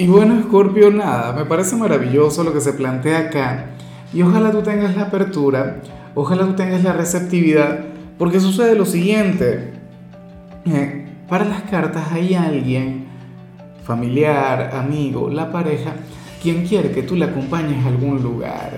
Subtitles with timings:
[0.00, 3.70] Y bueno, Scorpio, nada, me parece maravilloso lo que se plantea acá.
[4.14, 5.80] Y ojalá tú tengas la apertura,
[6.14, 7.80] ojalá tú tengas la receptividad,
[8.16, 9.72] porque sucede lo siguiente.
[10.66, 13.06] Eh, para las cartas hay alguien,
[13.82, 15.94] familiar, amigo, la pareja,
[16.40, 18.70] quien quiere que tú le acompañes a algún lugar,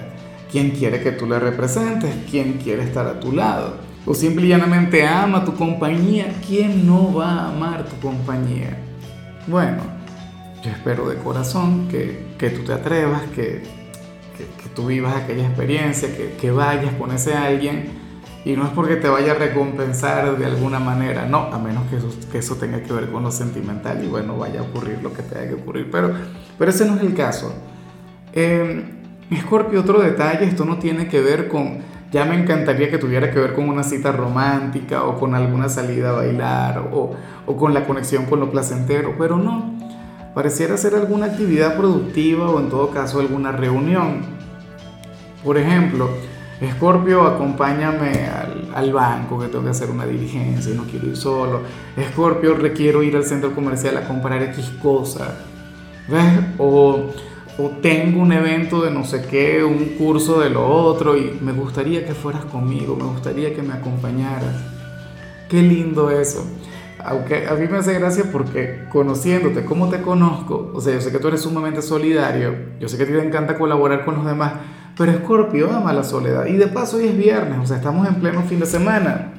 [0.50, 3.74] quien quiere que tú le representes, quien quiere estar a tu lado,
[4.06, 8.78] o simple y llanamente ama tu compañía, ¿quién no va a amar tu compañía?
[9.46, 9.99] Bueno,
[10.62, 13.62] yo espero de corazón que, que tú te atrevas, que,
[14.36, 17.98] que, tú vivas aquella experiencia, que, que vayas con ese alguien.
[18.44, 21.96] Y no es porque te vaya a recompensar de alguna manera, no, a menos que
[21.96, 25.12] eso, que eso tenga que ver con lo sentimental y bueno, vaya a ocurrir lo
[25.12, 26.14] que tenga que ocurrir, pero,
[26.58, 27.52] pero ese no es el caso.
[28.32, 28.82] Eh,
[29.42, 33.38] Scorpio, otro detalle, esto no tiene que ver con, ya me encantaría que tuviera que
[33.38, 37.12] ver con una cita romántica o con alguna salida a bailar o,
[37.44, 39.79] o con la conexión con lo placentero, pero no
[40.34, 44.22] pareciera ser alguna actividad productiva o en todo caso alguna reunión.
[45.44, 46.10] Por ejemplo,
[46.60, 51.16] Escorpio, acompáñame al, al, banco que tengo que hacer una diligencia y no quiero ir
[51.16, 51.62] solo.
[51.96, 55.36] Escorpio, requiero ir al centro comercial a comprar X cosa.
[56.06, 56.40] ¿Ves?
[56.58, 57.06] O,
[57.58, 61.52] o tengo un evento de no sé qué, un curso de lo otro y me
[61.52, 64.54] gustaría que fueras conmigo, me gustaría que me acompañaras.
[65.48, 66.44] Qué lindo eso
[67.04, 71.10] aunque a mí me hace gracia porque conociéndote, como te conozco, o sea, yo sé
[71.10, 74.54] que tú eres sumamente solidario, yo sé que te encanta colaborar con los demás,
[74.96, 76.46] pero Scorpio ama la soledad.
[76.46, 79.32] Y de paso hoy es viernes, o sea, estamos en pleno fin de semana.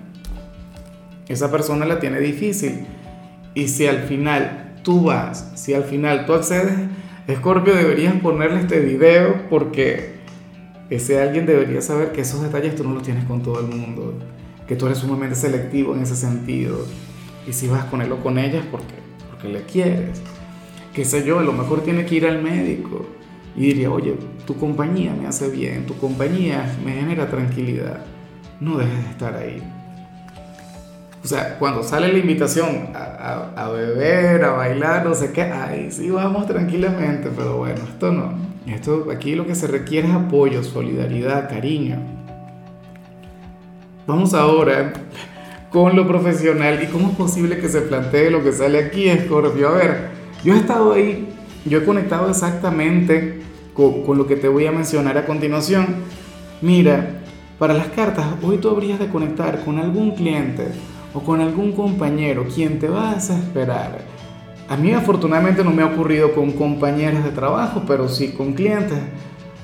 [1.28, 2.86] Esa persona la tiene difícil.
[3.54, 6.74] Y si al final tú vas, si al final tú accedes,
[7.30, 10.16] Scorpio deberías ponerle este video porque
[10.90, 14.16] ese alguien debería saber que esos detalles tú no los tienes con todo el mundo,
[14.68, 16.86] que tú eres sumamente selectivo en ese sentido
[17.48, 18.96] y si vas con él o con ella es porque,
[19.30, 20.22] porque le quieres.
[20.94, 23.06] Qué sé yo, a lo mejor tiene que ir al médico
[23.56, 24.16] y diría, oye,
[24.46, 28.02] tu compañía me hace bien, tu compañía me genera tranquilidad.
[28.60, 29.62] No dejes de estar ahí.
[31.24, 35.44] O sea, cuando sale la invitación a, a, a, beber, a bailar, no sé qué,
[35.44, 38.34] ahí sí vamos tranquilamente, pero bueno, esto no.
[38.66, 42.00] Esto, aquí lo que se requiere es apoyo, solidaridad, cariño.
[44.08, 44.94] Vamos ahora
[45.72, 49.70] con lo profesional y cómo es posible que se plantee lo que sale aquí, Scorpio.
[49.70, 50.10] A ver,
[50.44, 51.30] yo he estado ahí,
[51.66, 53.42] yo he conectado exactamente
[53.74, 55.88] con, lo que te voy a mencionar a continuación.
[56.62, 57.22] Mira,
[57.58, 60.68] para las cartas, hoy tú habrías de conectar con algún cliente
[61.14, 64.00] o con algún compañero quien te va a desesperar.
[64.68, 69.00] A mí afortunadamente no me ha ocurrido con compañeros de trabajo, pero sí con clientes.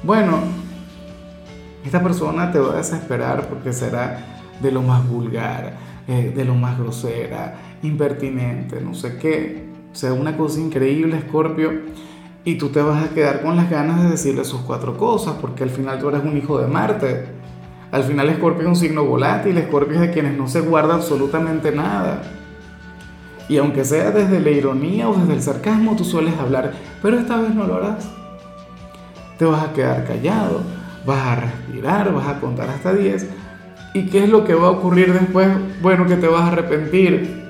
[0.04, 0.40] Bueno,
[1.86, 6.56] esta persona te va a desesperar porque será de lo más vulgar, eh, de lo
[6.56, 9.66] más grosera, impertinente, no sé qué.
[9.92, 11.82] Sea, una cosa increíble, Scorpio.
[12.46, 15.64] Y tú te vas a quedar con las ganas de decirle sus cuatro cosas, porque
[15.64, 17.26] al final tú eres un hijo de Marte.
[17.92, 21.74] Al final Scorpio es un signo volátil, Scorpio es de quienes no se guarda absolutamente
[21.74, 22.22] nada.
[23.50, 27.36] Y aunque sea desde la ironía o desde el sarcasmo, tú sueles hablar, pero esta
[27.36, 28.10] vez no lo harás.
[29.38, 30.62] Te vas a quedar callado,
[31.06, 33.28] vas a respirar, vas a contar hasta 10
[33.94, 35.48] ¿Y qué es lo que va a ocurrir después?
[35.82, 37.46] Bueno, que te vas a arrepentir.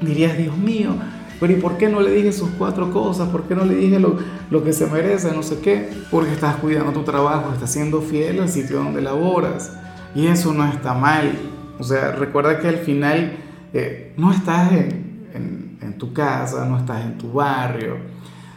[0.00, 0.94] Dirías, Dios mío,
[1.40, 3.28] pero ¿y por qué no le dije sus cuatro cosas?
[3.28, 5.32] ¿Por qué no le dije lo, que se merece?
[5.32, 5.88] No sé qué.
[6.10, 9.72] Porque estás cuidando tu trabajo, estás siendo fiel al sitio donde laboras.
[10.14, 11.32] Y eso no está mal.
[11.78, 13.36] O sea, recuerda que al final
[13.72, 17.96] eh, no estás en, en tu casa, no estás en tu barrio.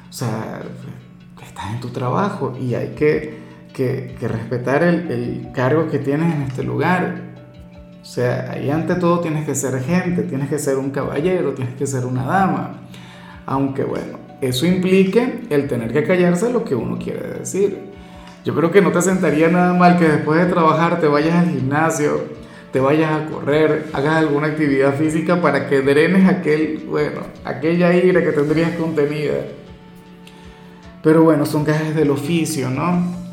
[0.09, 0.61] O sea,
[1.55, 3.44] estás en tu trabajo y hay que
[3.75, 7.21] que, que respetar el, el, cargo que tienes en este lugar.
[8.01, 11.75] O sea, ahí ante todo tienes que ser gente, tienes que ser un caballero, tienes
[11.75, 12.81] que ser una dama.
[13.45, 17.77] Aunque bueno, eso implique el tener que callarse lo que uno quiere decir.
[18.45, 21.49] Yo creo que no te sentaría nada mal que después de trabajar te vayas al
[21.49, 22.23] gimnasio,
[22.71, 28.23] te vayas a correr, hagas alguna actividad física para que drenes aquel, bueno, aquella ira
[28.23, 29.33] que tendrías contenida.
[31.01, 33.24] Pero bueno, son gajes del oficio, ¿no?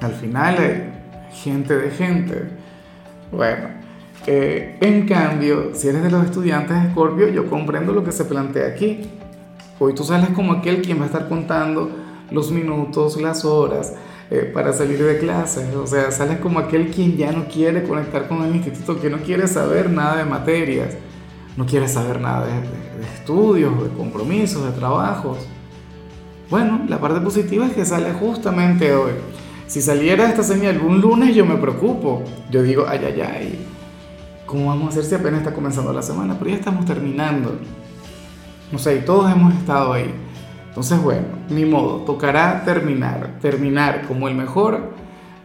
[0.00, 0.92] Al final
[1.34, 2.48] gente de gente.
[3.30, 3.68] Bueno,
[4.26, 8.24] eh, en cambio, si eres de los estudiantes de Scorpio, yo comprendo lo que se
[8.24, 9.02] plantea aquí.
[9.78, 11.90] Hoy tú sales como aquel quien va a estar contando
[12.30, 13.94] los minutos, las horas,
[14.30, 18.26] eh, para salir de clases, o sea, sales como aquel quien ya no quiere conectar
[18.28, 20.96] con el instituto, que no quiere saber nada de materias,
[21.56, 25.38] no quiere saber nada de, de estudios, de compromisos, de trabajos.
[26.48, 29.12] Bueno, la parte positiva es que sale justamente hoy.
[29.66, 32.22] Si saliera esta señal un lunes yo me preocupo.
[32.50, 33.66] Yo digo, ay, ay, ay,
[34.46, 36.36] ¿cómo vamos a hacer si apenas está comenzando la semana?
[36.38, 37.58] Pero ya estamos terminando.
[38.70, 40.14] No sé, y todos hemos estado ahí.
[40.68, 44.90] Entonces, bueno, ni modo, tocará terminar, terminar como el mejor,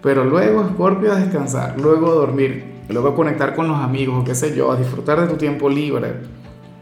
[0.01, 4.33] pero luego, Scorpio, a descansar, luego a dormir, luego a conectar con los amigos, qué
[4.33, 6.21] sé yo, a disfrutar de tu tiempo libre.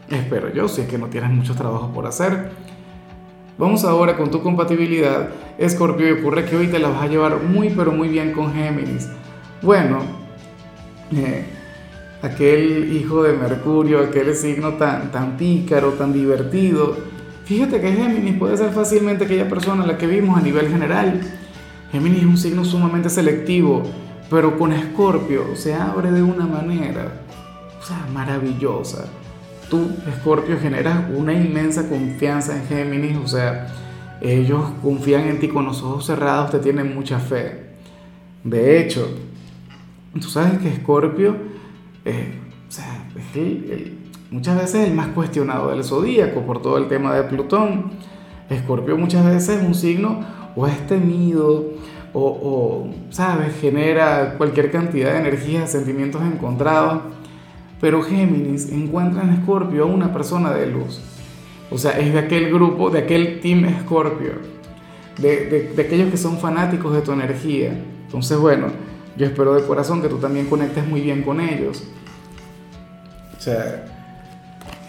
[0.08, 2.50] Espero yo, si es que no tienes muchos trabajos por hacer.
[3.58, 7.42] Vamos ahora con tu compatibilidad, Escorpio, y ocurre que hoy te la vas a llevar
[7.42, 9.08] muy pero muy bien con Géminis.
[9.62, 9.98] Bueno,
[11.10, 11.44] eh,
[12.22, 16.96] aquel hijo de Mercurio, aquel signo tan, tan pícaro, tan divertido.
[17.46, 21.20] Fíjate que Géminis puede ser fácilmente aquella persona a la que vimos a nivel general.
[21.90, 23.82] Géminis es un signo sumamente selectivo,
[24.30, 27.10] pero con Escorpio se abre de una manera,
[28.14, 29.06] maravillosa
[29.68, 33.66] tú, Escorpio, generas una inmensa confianza en Géminis, o sea,
[34.20, 37.68] ellos confían en ti con los ojos cerrados, te tienen mucha fe.
[38.44, 39.08] De hecho,
[40.20, 41.36] tú sabes que Escorpio,
[42.04, 42.34] eh,
[42.68, 43.92] o sea, es
[44.30, 47.92] muchas veces el más cuestionado del zodíaco por todo el tema de Plutón.
[48.50, 50.24] Escorpio muchas veces es un signo
[50.56, 51.72] o es temido
[52.12, 57.02] o, o, ¿sabes?, genera cualquier cantidad de energía, sentimientos encontrados.
[57.80, 61.00] Pero Géminis encuentra en Escorpio a una persona de luz.
[61.70, 64.32] O sea, es de aquel grupo, de aquel team Escorpio,
[65.18, 67.78] de, aquellos que son fanáticos de tu energía.
[68.06, 68.68] Entonces, bueno,
[69.16, 71.84] yo espero de corazón que tú también conectes muy bien con ellos.
[73.36, 73.84] O sea,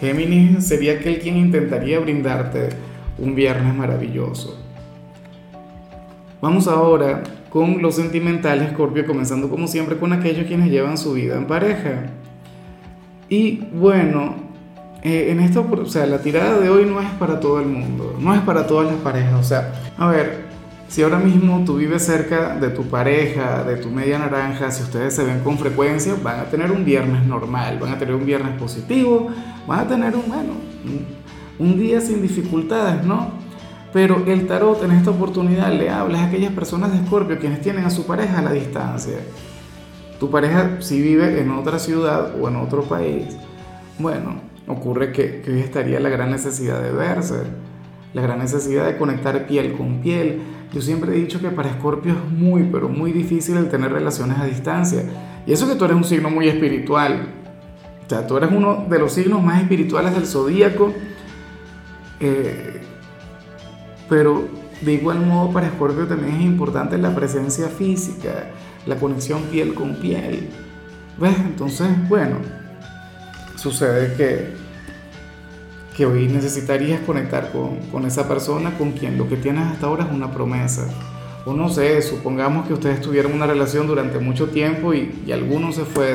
[0.00, 2.70] Géminis sería aquel quien intentaría brindarte
[3.18, 4.58] un viernes maravilloso.
[6.40, 11.36] Vamos ahora con los sentimentales, Escorpio, comenzando como siempre con aquellos quienes llevan su vida
[11.36, 12.10] en pareja.
[13.30, 14.34] Y bueno,
[15.04, 18.16] eh, en esto, o sea, la tirada de hoy no es para todo el mundo,
[18.18, 19.34] no es para todas las parejas.
[19.38, 20.46] O sea, a ver,
[20.88, 25.14] si ahora mismo tú vives cerca de tu pareja, de tu media naranja, si ustedes
[25.14, 28.58] se ven con frecuencia, van a tener un viernes normal, van a tener un viernes
[28.58, 29.28] positivo,
[29.64, 30.54] van a tener un, bueno,
[31.60, 33.30] un, día sin dificultades, ¿no?
[33.92, 37.84] Pero el tarot en esta oportunidad le habla a aquellas personas de Escorpio quienes tienen
[37.84, 39.18] a su pareja a la distancia
[40.20, 43.24] tu pareja si vive en otra ciudad o en otro país,
[43.98, 44.34] bueno,
[44.68, 47.42] ocurre que, que hoy estaría la gran necesidad de verse,
[48.12, 50.42] la gran necesidad de conectar piel con piel.
[50.74, 54.38] Yo siempre he dicho que para Escorpio es muy, pero muy difícil el tener relaciones
[54.38, 55.04] a distancia.
[55.46, 57.30] Y eso que tú eres un signo muy espiritual.
[58.04, 60.92] O sea, tú eres uno de los signos más espirituales del zodíaco.
[62.20, 62.82] Eh,
[64.08, 64.44] pero
[64.82, 68.50] de igual modo para Escorpio también es importante la presencia física
[68.86, 70.48] la conexión piel con piel.
[71.18, 71.36] ¿Ves?
[71.38, 72.36] Entonces, bueno,
[73.56, 74.54] sucede que,
[75.96, 80.04] que hoy necesitarías conectar con, con, esa persona con quien lo que tienes hasta ahora
[80.04, 80.88] es una promesa.
[81.44, 85.72] O no sé, supongamos que ustedes tuvieron una relación durante mucho tiempo y, y alguno
[85.72, 86.14] se fue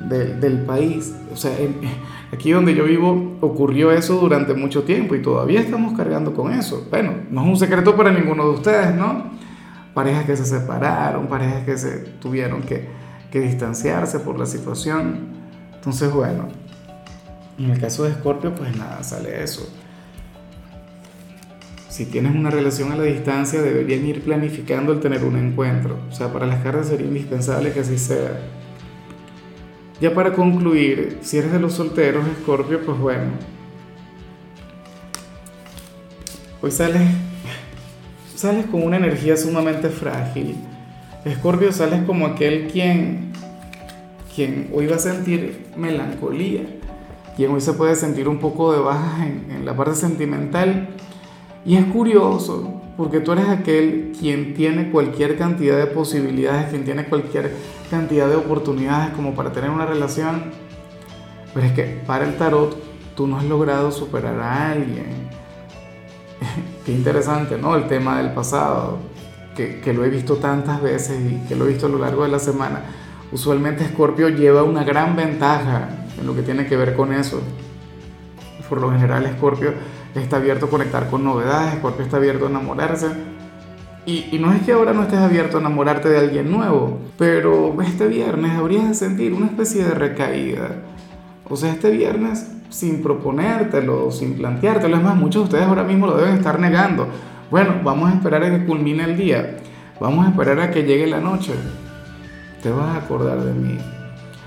[0.00, 1.14] del, del país.
[1.32, 1.52] O sea,
[2.32, 6.86] aquí donde yo vivo ocurrió eso durante mucho tiempo y todavía estamos cargando con eso.
[6.90, 9.37] Bueno, no es un secreto para ninguno de ustedes, ¿no?
[9.98, 12.86] Parejas que se separaron, parejas que se tuvieron que,
[13.32, 15.26] que distanciarse por la situación.
[15.74, 16.46] Entonces, bueno,
[17.58, 19.68] en el caso de Scorpio, pues nada, sale eso.
[21.88, 25.98] Si tienes una relación a la distancia, deberían ir planificando el tener un encuentro.
[26.08, 28.38] O sea, para las cartas sería indispensable que así sea.
[30.00, 33.32] Ya para concluir, si eres de los solteros, Scorpio, pues bueno.
[36.62, 37.27] Hoy sales
[38.38, 40.54] sales con una energía sumamente frágil.
[41.24, 43.32] Escorpio, sales como aquel quien,
[44.32, 46.62] quien hoy va a sentir melancolía,
[47.36, 50.90] quien hoy se puede sentir un poco de baja en, en la parte sentimental.
[51.66, 57.06] Y es curioso, porque tú eres aquel quien tiene cualquier cantidad de posibilidades, quien tiene
[57.06, 57.52] cualquier
[57.90, 60.44] cantidad de oportunidades como para tener una relación.
[61.52, 62.76] Pero es que para el tarot
[63.16, 65.28] tú no has logrado superar a alguien
[66.84, 67.76] Qué interesante, ¿no?
[67.76, 68.98] El tema del pasado,
[69.56, 72.22] que, que, lo he visto tantas veces y que lo he visto a lo largo
[72.22, 72.82] de la semana.
[73.32, 77.40] Usualmente Scorpio lleva una gran ventaja en lo que tiene que ver con eso.
[78.68, 79.72] Por lo general Scorpio
[80.14, 83.06] está abierto a conectar con novedades, Scorpio está abierto a enamorarse.
[84.06, 87.76] Y, y, no es que ahora no estés abierto a enamorarte de alguien nuevo, pero
[87.82, 90.70] este viernes habrías de sentir una especie de recaída.
[91.46, 94.96] O sea, este viernes sin proponértelo, sin planteártelo.
[94.96, 97.08] Es más, muchos de ustedes ahora mismo lo deben estar negando.
[97.50, 99.56] Bueno, vamos a esperar a que culmine el día.
[100.00, 101.52] Vamos a esperar a que llegue la noche.
[102.62, 103.78] Te vas a acordar de mí.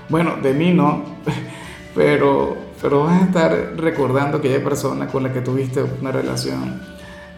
[0.08, 1.02] Bueno, de mí no,
[1.94, 6.80] pero, pero vas a estar recordando aquella persona con la que tuviste una relación,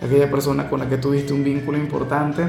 [0.03, 2.43] aquella persona con la que tuviste un vínculo importante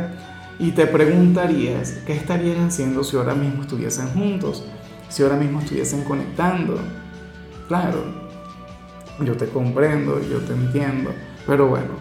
[0.57, 4.65] y te preguntarías qué estarían haciendo si ahora mismo estuviesen juntos,
[5.09, 6.79] si ahora mismo estuviesen conectando.
[7.67, 8.24] Claro,
[9.23, 11.11] yo te comprendo, yo te entiendo,
[11.47, 11.91] pero bueno,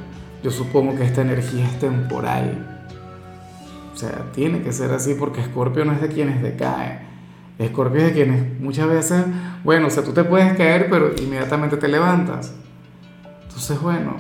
[0.43, 2.75] yo supongo que esta energía es temporal.
[3.93, 6.99] O sea, tiene que ser así porque Escorpio no es de quienes decae.
[7.59, 9.25] Escorpio es de quienes muchas veces,
[9.63, 12.53] bueno, o sea, tú te puedes caer, pero inmediatamente te levantas.
[13.45, 14.17] Entonces, bueno,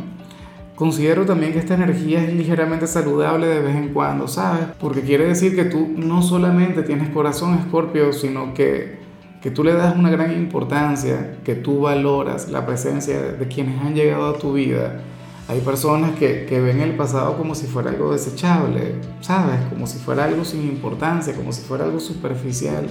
[0.76, 4.66] considero también que esta energía es ligeramente saludable de vez en cuando, ¿sabes?
[4.78, 8.98] Porque quiere decir que tú no solamente tienes corazón, Escorpio, sino que,
[9.44, 13.94] que tú le das una gran importancia, que tú valoras la presencia de quienes han
[13.94, 15.02] llegado a tu vida
[15.48, 19.60] hay personas que, que, ven el pasado como si fuera algo desechable, ¿sabes?
[19.68, 22.86] Como si fuera algo sin importancia, como si fuera algo superficial.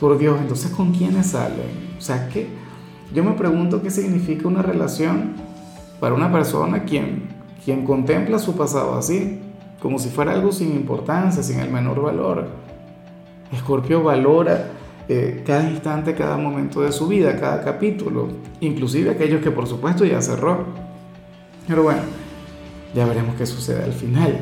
[0.00, 1.94] Por Dios, entonces ¿con quiénes salen?
[1.96, 2.48] O sea, ¿qué?
[3.14, 5.34] Yo me pregunto qué significa una relación
[6.00, 7.28] para una persona quien,
[7.64, 9.38] quien contempla su pasado así,
[9.80, 12.48] como si fuera algo sin importancia, sin el menor valor.
[13.52, 14.72] Escorpio valora
[15.08, 18.28] eh, cada instante, cada momento de su vida, cada capítulo,
[18.60, 20.64] inclusive aquellos que por supuesto ya cerró.
[21.66, 22.00] Pero bueno,
[22.94, 24.38] ya veremos qué sucede al final.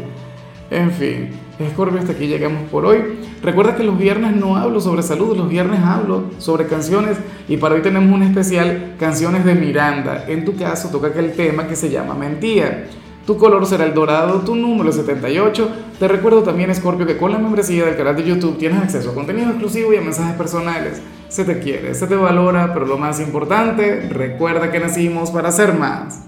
[0.71, 1.31] En fin,
[1.73, 2.99] Scorpio, hasta aquí llegamos por hoy.
[3.43, 7.17] Recuerda que los viernes no hablo sobre salud, los viernes hablo sobre canciones
[7.49, 10.25] y para hoy tenemos un especial canciones de Miranda.
[10.27, 12.87] En tu caso toca aquel tema que se llama Mentira.
[13.27, 15.69] Tu color será el dorado, tu número 78.
[15.99, 19.15] Te recuerdo también, Scorpio, que con la membresía del canal de YouTube tienes acceso a
[19.15, 21.03] contenido exclusivo y a mensajes personales.
[21.29, 25.75] Se te quiere, se te valora, pero lo más importante, recuerda que nacimos para ser
[25.75, 26.26] más.